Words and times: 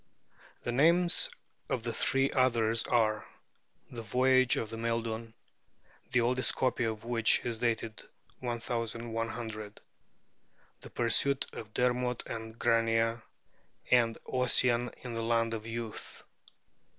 The 0.63 0.71
names 0.71 1.29
of 1.69 1.83
the 1.83 1.93
three 1.93 2.31
others 2.31 2.85
are 2.87 3.27
'The 3.91 4.01
Voyage 4.01 4.55
of 4.55 4.71
Maeldun' 4.71 5.35
(the 6.11 6.21
oldest 6.21 6.55
copy 6.55 6.85
of 6.85 7.05
which 7.05 7.41
is 7.45 7.59
dated 7.59 8.01
1100), 8.39 9.79
'The 10.81 10.89
Pursuit 10.89 11.45
of 11.53 11.75
Dermot 11.75 12.23
and 12.25 12.57
Grania', 12.57 13.21
and 13.91 14.17
'Ossian 14.25 14.89
in 15.03 15.13
the 15.13 15.21
Land 15.21 15.53
of 15.53 15.67
Youth'. 15.67 16.23